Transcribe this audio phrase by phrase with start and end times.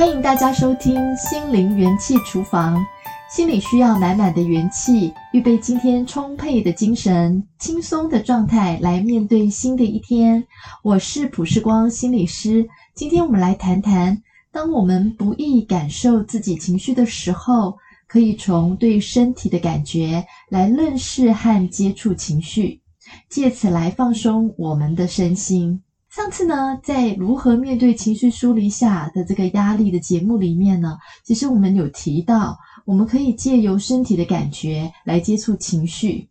[0.00, 2.82] 欢迎大家收听心灵元气厨房。
[3.30, 10.42] 心里需要满满的元气，预备今天充沛的精神、轻松的状态来面对新的一天。
[10.82, 12.66] 我是普世光心理师。
[12.94, 17.76] 今天我们来谈谈，当我们不易感受自己情绪的时候，
[18.08, 22.80] 可以从对身体的感觉来认识和接触情绪，
[23.28, 25.82] 借此来放松我们的身心。
[26.10, 36.28] 上次呢，在如何面对情绪疏离下的这个压力的节目里面呢，其实我们有提到，我们可以借由身体的感觉来接触情绪。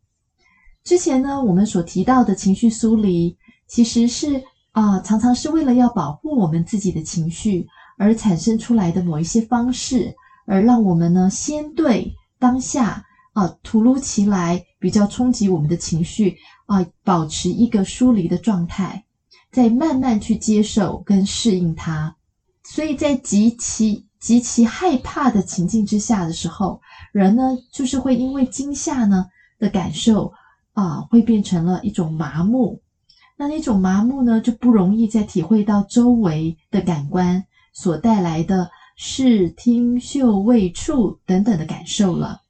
[0.84, 3.38] 之前呢，我们所提到的情绪疏离，
[3.68, 7.66] 其实是啊、常常是为了要保护我们自己的情绪
[7.98, 10.14] 而产生出来的某一些方式，
[10.46, 19.06] 而让我们呢，先对当下啊、突如其来比较冲击我们的情绪啊、保持一个疏离的状态。
[19.52, 22.16] 再慢慢去接受跟适应它，
[22.64, 29.26] 所以在极其极其害怕的情境之下的时候，人呢就是会因为惊吓呢
[29.58, 30.32] 的感受
[30.74, 32.82] 啊，会变成了一种麻木。
[33.38, 42.42] 那那种麻木呢，就不容易再体会到周围的感官所带来的视听嗅味触等等的感受了。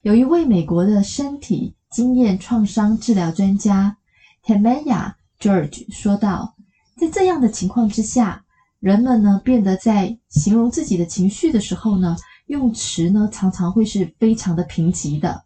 [0.00, 3.96] 有一位美国的身体经验创伤治疗专家
[4.44, 6.54] Tamaya George 说道，
[6.96, 8.44] 在这样的情况之下，
[8.78, 15.42] 人们呢变得在形容自己的情绪的时候呢，用词呢常常会是非常的贫瘠的。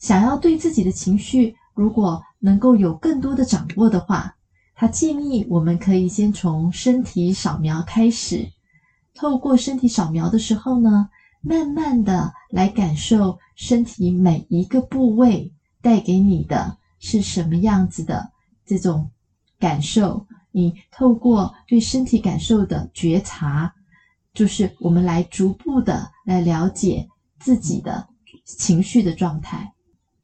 [0.00, 4.34] 想要对自己的情绪如果能够有更多的掌握的话，
[4.74, 8.50] 他建议我们可以先从身体扫描开始，
[9.14, 11.08] 透过身体扫描的时候呢，
[11.40, 18.28] 慢慢的来感受身体每一个部位带给你的是什么样子的
[18.66, 19.08] 这种。
[19.60, 23.72] 感受，你透过对身体感受的觉察，
[24.34, 27.06] 就是我们来逐步的来了解
[27.38, 28.08] 自己的
[28.44, 29.72] 情绪的状态。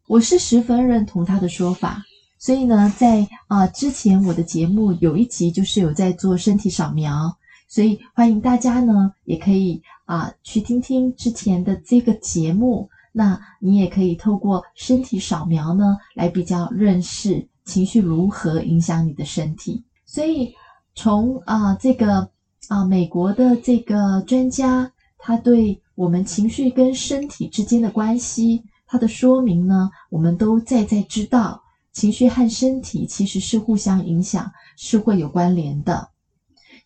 [0.09, 2.03] 我是十分认同他的说法，
[2.39, 7.37] 所以呢，在啊、之前我的节目有一集就是有在做身体扫描，
[7.69, 12.89] 所以欢迎大家呢也可以啊、去听听之前的这个节目。
[13.13, 17.49] 那你也可以透过身体扫描呢来比较认识。
[17.67, 19.85] 情绪如何影响你的身体？
[20.07, 20.55] 所以
[20.95, 22.27] 从啊、这个
[22.69, 31.61] 啊、美国的这个专家，他对我们情绪跟身体之间的关系，他的说明呢，我们都在在知道，
[31.93, 36.09] 情绪和身体其实是互相影响，是会有关联的。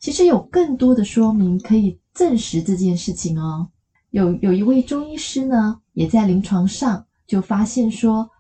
[0.01, 3.69] 其实有更多的说明可以证实这件事情哦。
[4.11, 8.31] 有有一位中医师呢，也在临床上就发现说，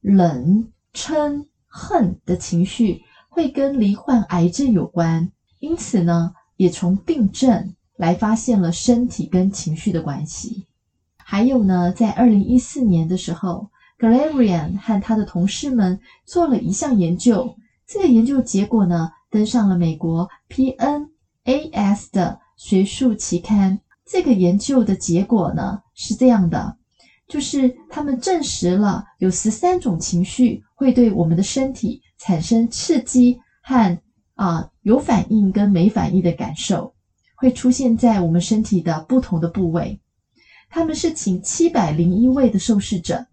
[0.00, 1.46] 冷撑。
[1.70, 10.66] 恨的情绪会跟罹患癌症有关，因此呢，也从病症来发现了身体跟情绪的关系。
[11.16, 13.70] 还有呢，在二零一四年的时候
[14.00, 17.54] ，Galerian 和他的同事们做了一项研究，
[17.86, 23.78] 这个研究结果呢，登上了美国 PNAS 的学术期刊。
[24.04, 26.78] 这个研究的结果呢，是这样的。
[27.30, 33.96] 就是他们证实了有十三种情绪会对我们的身体产生刺激和
[34.34, 36.92] 啊、有反应跟没反应的感受，
[37.36, 40.00] 会出现在我们身体的不同的部位。
[40.68, 43.24] 他们是请七百零一位的受试者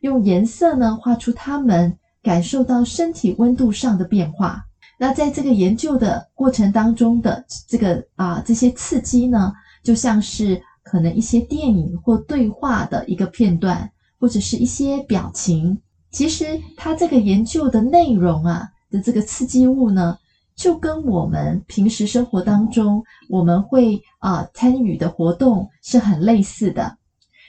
[0.00, 4.64] 用颜色呢画出他们感受到身体温度上的变化。
[4.98, 9.52] 那在这个研究的过程当中的这个啊、这些刺激呢，
[9.82, 10.62] 就像是。
[10.92, 15.80] 可能一些电影或对话的一个片段，或者是一些表情，
[16.10, 20.18] 其实它这个研究的内容啊的这个刺激物呢，
[20.54, 26.98] 就跟我们平时生活当中我们会啊、参与的活动是很类似的，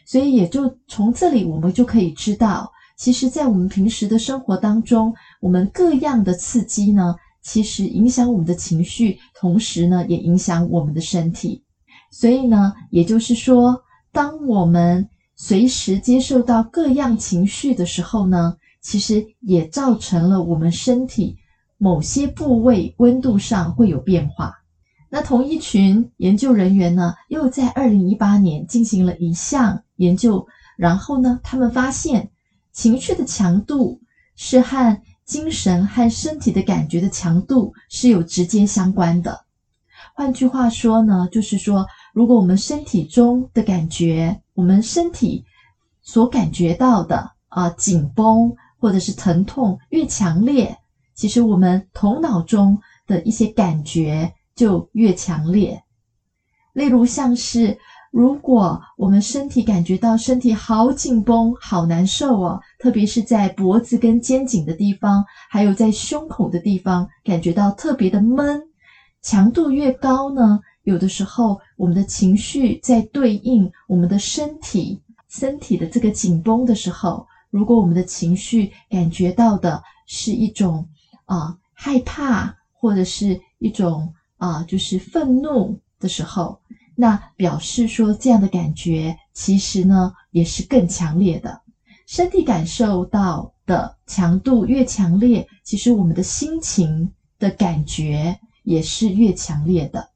[0.05, 11.61] 所以也就从这里我们就可以知道，其实，在我们平时的生活当中，我们各样的刺激呢，其实影响我们的情绪，同时呢，也影响我们的身体。
[12.15, 21.35] 所以呢，也就是说，当我们随时接受到各样情绪的时候呢，其实也造成了我们身体
[21.79, 24.53] 某些部位温度上会有变化。
[25.09, 30.45] 那同一群研究人员呢，又在二零一八年进行了一项研究，
[30.77, 32.29] 然后呢，他们发现
[32.71, 33.99] 情绪的强度
[34.35, 39.45] 是和精神和身体的感觉的强度是有直接相关的。
[40.15, 41.87] 换句话说呢，就是说。
[42.13, 45.43] 如果我们身体中的感觉，我们身体
[46.01, 50.77] 所感觉到的啊紧绷或者是疼痛越强烈，
[51.15, 55.83] 其实我们头脑中的一些感觉就越强烈。
[56.73, 57.77] 例如像是，
[58.11, 68.61] 如果我们身体感觉到身体好紧绷、好难受哦，特别是在脖子跟肩颈的地方，还有在胸口的地方，感觉到特别的闷，
[69.23, 80.87] 强度越高呢，有的时候我们的情绪在对应我们的身体，身体的这个紧绷的时候，如果我们的情绪感觉到的是一种
[81.25, 86.59] 啊、害怕，或者是一种啊、就是愤怒的时候。
[86.95, 91.61] 那表示说，这样的感觉其实呢，也是更强烈的。
[92.05, 100.11] 身体感受到的强度越强烈，其实我们的心情的感觉也是越强烈的。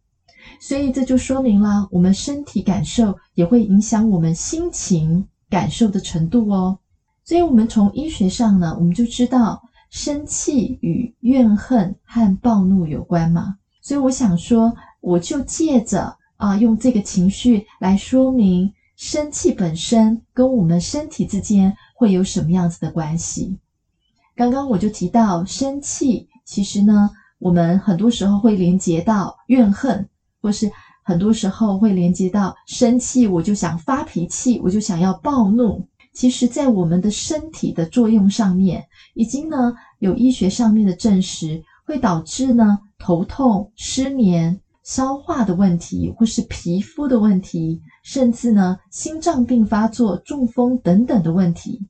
[0.60, 6.78] 所以这就说明了，我们身体感受也会影响我们心情感受的程度哦。
[7.24, 13.58] 所以，我们从医学上呢，我们就知道，生气与怨恨和暴怒有关嘛。
[13.82, 16.18] 所以，我想说，我就借着。
[16.38, 23.58] 啊，用这个情绪来说明生气本身跟我们身体之间会有什么样子的关系。
[24.36, 27.10] 刚刚我就提到，生气其实呢，
[27.40, 30.08] 我们很多时候会连接到怨恨，
[30.42, 30.72] 或是
[31.04, 35.86] 很多时候会连接到生气，我就想发脾气，我就想要暴怒。
[36.14, 44.60] 其实，在我们的身体的作用上面，已经呢有医学上面的证实，会导致呢头痛、失眠。
[44.84, 51.86] 消化的问题，或是皮肤的问题，甚至呢心脏病发作、中风等等的问题。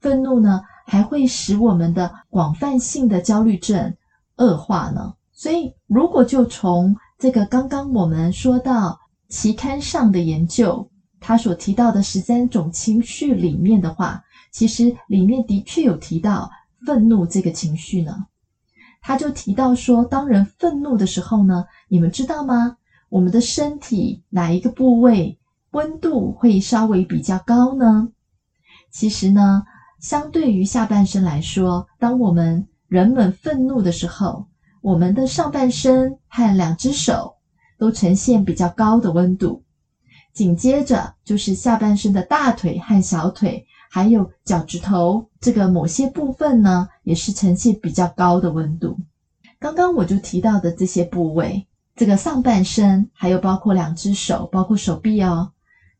[0.00, 3.92] 愤怒呢还会使我们的广泛性的焦虑症
[4.36, 5.14] 恶化呢。
[5.32, 10.88] 所以，如果就从这个刚刚我们说到期刊上的研究，
[11.18, 14.22] 他所提到的十三种情绪里面的话，
[14.52, 16.48] 其实里面的确有提到
[16.86, 18.26] 愤怒这个情绪呢。
[19.00, 22.76] 他就提到说，当人愤怒的时候呢，你们知道吗？
[23.08, 25.36] 我们的身体哪一个部位
[25.72, 28.08] 温度会稍微比较高呢？
[28.92, 29.64] 其实呢，
[29.98, 34.46] 相对于下半身来说，当我们人们愤怒的时候，
[34.80, 37.36] 我们的上半身和两只手
[37.78, 39.62] 都呈现比较高的温度，
[40.32, 43.66] 紧接着就是下半身的大腿和小腿。
[43.90, 48.98] 还有脚趾头这个某些部分呢，也是呈现比较高的温度。
[49.58, 51.66] 刚刚我就提到的这些部位，
[51.96, 55.52] 这个上半身，还有包括两只手，包括手臂哦。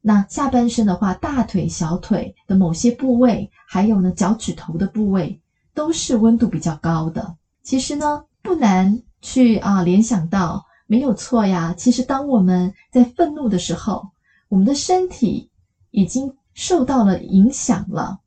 [0.03, 5.41] 那下半身的话，大腿、小腿的某些部位，还有呢脚趾头的部位，
[5.73, 7.37] 都是温度比较高的。
[7.63, 11.75] 其实呢，不难去啊联想到，没有错呀。
[11.77, 14.09] 其实当我们在愤怒的时候，
[14.49, 15.51] 我们的身体
[15.91, 16.35] 已经。
[16.55, 18.19] 受到了影响了，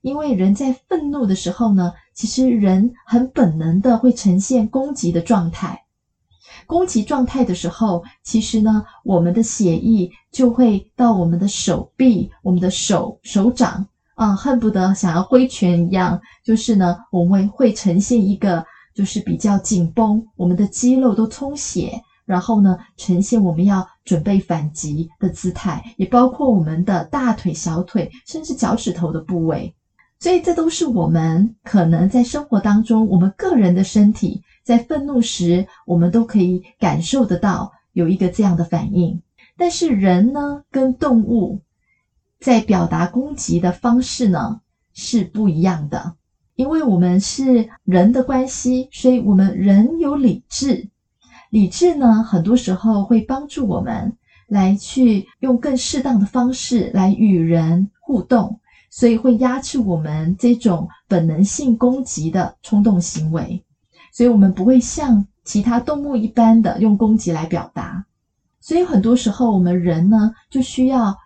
[0.00, 5.82] 因为人在愤怒的时候呢，其实人很本能的会呈现攻击的状态。
[6.68, 13.84] 攻击状态的时候，其实呢，我们的血液就会到我们的手臂、我们的手手掌
[14.14, 16.20] 啊，恨不得想要挥拳一样。
[16.44, 18.64] 就是呢，我们会呈现一个
[19.00, 22.02] 就是比较紧绷，我们的肌肉都充血。
[22.26, 29.74] 然后呢，呈现我们要准备反击的姿态，也包括我们的大腿、小腿，甚至脚趾头的部位。
[30.18, 39.22] 所以，这都是我们可能在生活当中，我们个人的身体在愤怒时，我们都可以感受得到有一个这样的反应。
[39.56, 41.62] 但是，人呢，跟动物
[42.38, 44.60] 在表达攻击的方式呢，
[44.92, 46.16] 是不一样的。
[46.60, 50.90] 因为我们是人的关系，所以我们人有理智。
[51.48, 54.12] 理智呢，很多时候会帮助我们
[54.46, 63.64] 来去用更适当的方式来与人互动，所以会压制我们这种本能性攻击的冲动行为，
[64.12, 68.04] 所以我们不会像其他动物一般的用攻击来表达。
[68.60, 71.16] 所以很多时候我们人呢，就需要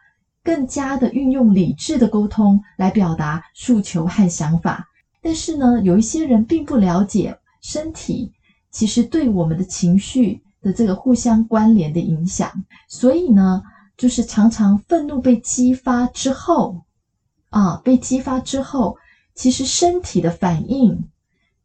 [0.44, 4.86] 更加的运用理智的沟通来表达诉求和想法。
[5.24, 8.30] 但是呢，有一些人并不了解身体。
[8.70, 12.50] 其实对我们的情绪的这个互相关联的影响，
[12.88, 13.62] 所以呢，
[13.96, 16.82] 就是常常愤怒被激发之后，
[17.50, 18.96] 啊，被激发之后，
[19.36, 21.08] 其实身体的反应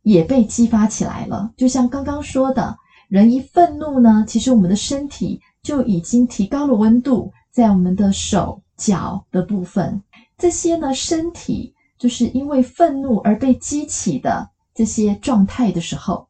[0.04, 1.52] 也被激发起来了。
[1.58, 10.00] 就像刚刚说的，人一愤怒呢，其实我们的身体就已经提高了温度，在我们的手脚的部分，
[10.38, 16.28] 这些呢，身体就是因为愤怒而被激起的这些状态的时候。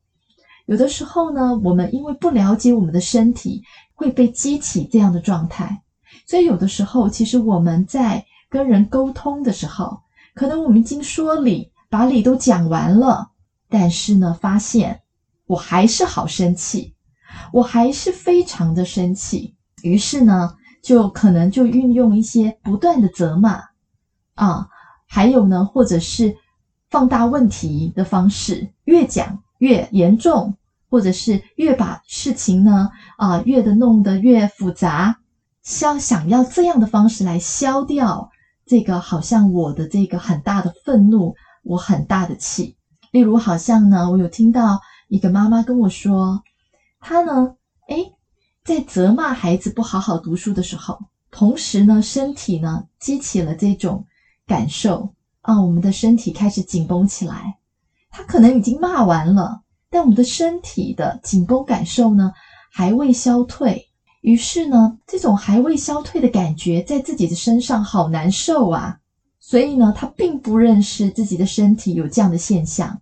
[0.65, 3.63] 有的时候呢，我们因为不了解我们的身体，
[3.95, 5.81] 会被激起这样的状态。
[6.27, 9.99] 所以有的时候，其实我们在跟人沟通的时候，
[10.35, 13.31] 可能我们已经说理，把理都讲完了，
[13.67, 15.01] 但是呢，发现
[15.47, 16.93] 我还是好生气，
[17.51, 19.55] 我还是非常的生气。
[19.81, 23.63] 于是呢，就可能就运用一些不断的责骂
[24.35, 24.67] 啊，
[25.11, 26.37] 还有呢，或者是
[26.91, 30.55] 放大问题的方式，越讲越严重，
[30.87, 35.17] 或者是越把事情呢啊越的弄得越复杂，
[35.63, 38.29] 消想要这样的方式来消掉
[38.67, 42.77] 这个好像我的这个很大的愤怒，我很大的气。
[43.11, 46.43] 例如，好像呢，我有听到一个妈妈跟我说，
[46.99, 47.55] 她呢，
[47.87, 48.13] 诶，
[48.63, 50.99] 在责骂孩子不好好读书的时候，
[51.31, 54.05] 同时呢，身体呢激起了这种
[54.49, 57.57] 感受啊，我们的身体开始紧绷起来。
[58.09, 62.33] 他可能已经骂完了，但我们的身体的紧绷感受呢
[62.71, 63.87] 还未消退。
[64.21, 68.97] 于是呢，这种还未消退的感觉在自己的身上好难受啊。
[69.39, 72.99] 所以呢，他并不认识自己的身体有这样的现象。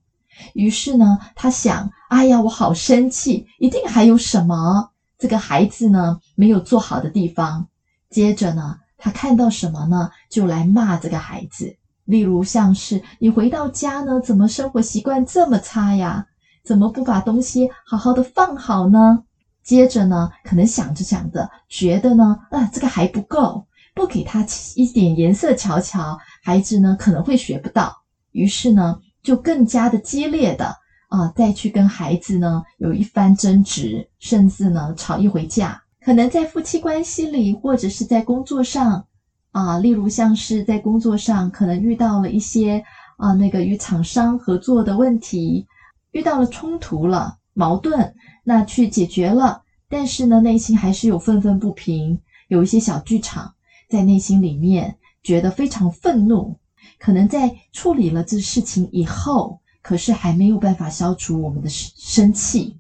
[0.54, 7.68] 于是呢，他想：哎呀，我好生气，一定还有什么这个孩子呢没有做好的地方。
[8.10, 11.78] 接着呢，他看到什么呢，就来骂这个孩子。
[12.06, 16.26] 例如，像是你回到家呢，怎么生活习惯这么差呀？
[16.64, 19.24] 怎么不把东西好好的放好呢？
[19.64, 23.66] 接着呢，可能想着想着，觉得呢，啊，这个还不够。
[23.94, 28.04] 不给他一点颜色瞧瞧，孩子呢可能会学不到。
[28.32, 30.76] 于是呢，就更加的激烈的
[31.10, 35.82] 啊、再去跟孩子呢有一番争执，甚至呢吵一回架。
[36.08, 39.06] 可能在夫妻关系里，或者是在工作上
[39.52, 42.82] 啊、例如像是在工作上，可能遇到了一些
[43.18, 45.66] 啊、那个与厂商合作的问题，
[46.12, 53.54] 遇到了冲突了、矛盾，那去解决了，但是呢内心还是有愤愤不平，有一些小剧场。
[53.90, 56.56] 在内心里面觉得非常愤怒，
[56.98, 62.78] 可能在处理了这事情以后，可是还没有办法消除我们的生气。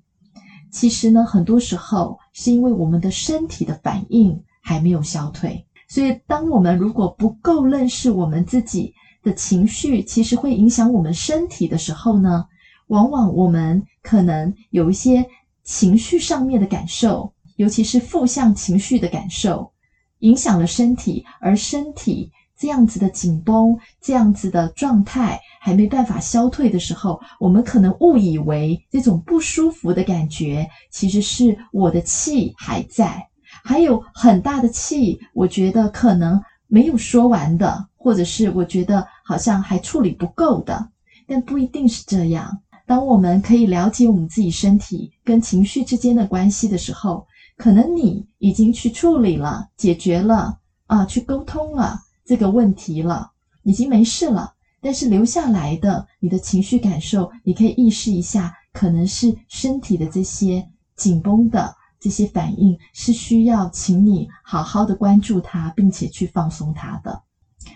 [0.71, 5.65] 其实呢，很多时候是因为我们的身体的反应还没有消退。
[5.87, 8.93] 所以，当我们如果不够认识我们自己
[9.23, 12.45] 的情绪，其实会影响我们身体的时候呢，
[12.87, 15.25] 往往我们可能有一些
[15.63, 19.71] 情绪上面的感受，尤其是负向情绪的感受。
[20.19, 33.27] 影响了身体，而身体这样子的紧绷，这样子的状态还没办法消退的时候，我们可能误以为这种不舒服的感觉其实是我的气还在，
[33.63, 40.89] 还有很大的气，我觉得可能没有说完的，或者是我觉得好像还处理不够的，
[41.27, 42.61] 但不一定是这样。
[42.85, 53.31] 当我们可以了解我们自己身体跟情绪之间的关系的时候，可能你已经去处理了、解决了啊，去沟通了这个问题了，
[53.63, 54.53] 已经没事了。
[54.81, 60.67] 但是留下来的你的情绪感受，你可以意识一下，可能是身体的这些
[60.97, 67.23] 紧绷的这些反应，是需要请你好好的关注它，并且去放松它的。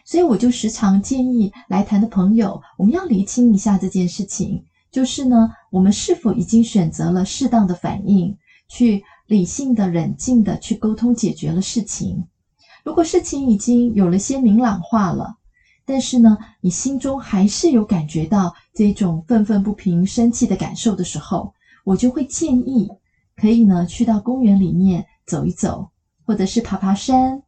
[0.06, 9.02] 所以我就时常建议来谈的朋友，我们要厘清一下这件事情，就是呢，我们是否已经选择了适当的反应去。
[9.28, 12.28] 理性的、冷静的去沟通解决了事情。
[12.84, 15.36] 如果事情已经有了些明朗化了，
[15.86, 22.90] 但是呢，你心中还是有感觉到这种愤愤不平、生气的感受的时候，我就会建议
[23.36, 25.90] 可以呢去到公园里面走一走，
[26.26, 27.44] 或者是爬爬山，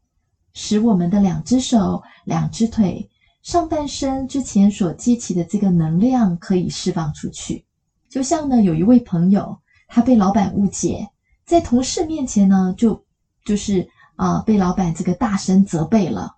[0.52, 3.08] 使我们的两只手、两只腿、
[3.42, 7.64] 上半身之前所激起的这个能量可以释放出去。
[8.08, 11.08] 就像呢，有一位朋友，他被老板误解。
[11.44, 13.04] 在同事面前呢，就
[13.44, 16.36] 就是啊、被老板这个大声责备了。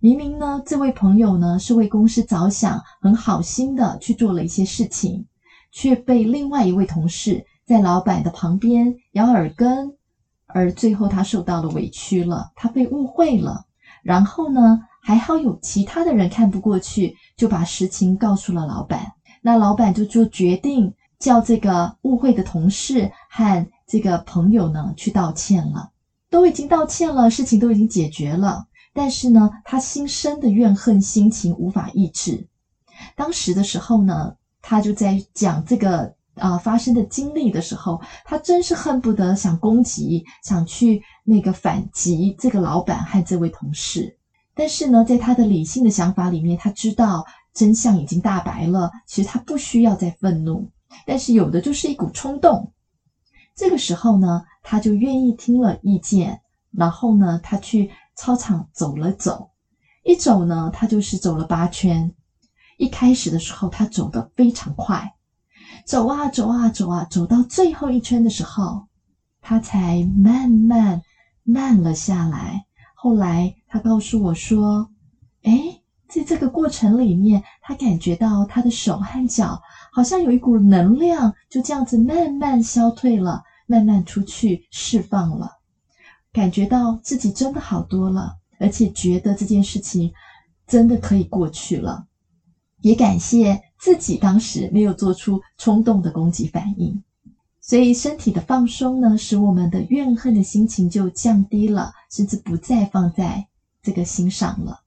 [0.00, 5.26] 明明呢，这位朋友呢是为公司着想，很好心的去做了一些事情，
[5.72, 9.96] 却被另外一位同事在老板的旁边咬耳根，
[10.46, 13.64] 而最后他受到了委屈了，他被误会了。
[14.02, 19.12] 然后呢，还好有其他的人看不过去，就把实情告诉了老板。
[19.42, 23.66] 那老板就做决定，叫这个误会的同事和。
[23.90, 25.90] 这个朋友呢，去道歉了，
[26.30, 32.46] 都已经道歉了，事情都已经解决了，但是呢，他心生的怨恨心情无法抑制。
[33.16, 36.02] 当时的时候呢，他就在讲这个
[36.34, 44.16] 啊、呃、发生的经历的时候，他真是恨不得想攻击，想去那个反击这个老板和这位同事。
[44.54, 50.68] 但是呢，在他的理性的想法里面，他知道真相已经大白了，其实他不需要再愤怒，
[51.06, 52.70] 但是有的就是一股冲动。
[53.56, 56.40] 这个时候呢，他就愿意听了意见，
[56.70, 59.50] 然后呢，他去操场走了走，
[60.04, 62.12] 一走呢，他就是走了八圈。
[62.76, 65.12] 一开始的时候，他走得非常快，
[65.84, 68.86] 走啊走啊走啊，走到最后一圈的时候，
[69.42, 71.02] 他才慢慢
[71.42, 72.64] 慢了下来。
[72.94, 74.90] 后来他告诉我说
[75.44, 79.60] ：“诶，在这个过程里面，他感觉到他的手和脚
[79.92, 85.58] 好像有一股能量，就这样子慢慢消退了，慢慢出去释放了，
[86.32, 90.12] 感觉到自己真的好多了，而且觉得这件事情
[90.66, 92.04] 真的可以过去了。
[92.80, 97.00] 也感谢自己当时没有做出冲动的攻击反应。”
[97.62, 103.46] 所以，身体的放松呢，使我们的怨恨的心情就降低了，甚至不再放在
[103.80, 104.80] 这个心上了。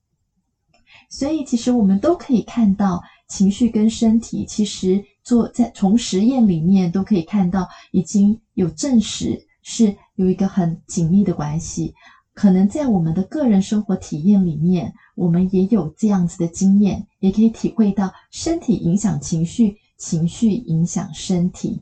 [1.09, 11.93] 所以，其实我们都可以看到，情绪跟身体，其实做在从实验里面都可以看到，已经有证实是有一个很紧密的关系。
[12.33, 21.81] 可能在我们的个人生活体验里面，我们也有这样子的经验，也可以体会到身体影响情绪，情绪影响身体。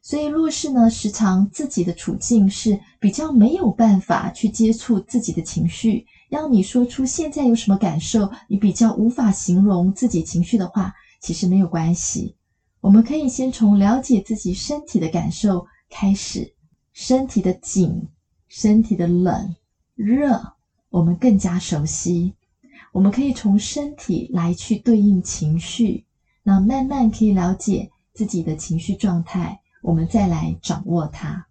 [0.00, 12.36] 所以，若是呢，时常自己的处境是比较没有办法去接触自己的情绪，要你说出现在有什么感受，你比较无法形容自己情绪的话，其实没有关系。
[12.88, 16.54] 我们可以先从了解自己身体的感受开始，
[16.94, 18.08] 身体的紧、
[18.48, 19.54] 身体的冷、
[19.94, 20.54] 热，
[20.88, 22.32] 我们更加熟悉。
[22.92, 26.06] 我们可以从身体来去对应情绪，
[26.42, 29.60] 那慢慢可以了解自己的情绪状态。
[29.82, 31.46] 我们再来掌握它，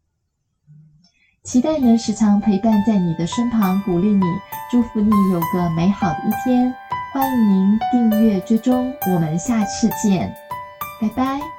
[1.44, 4.24] 期待能时常陪伴在你的身旁，鼓励你，
[4.72, 6.74] 祝福你有个美好的一天。
[7.14, 10.36] 欢迎您订阅追踪，我们下次见，
[11.00, 11.57] 拜拜。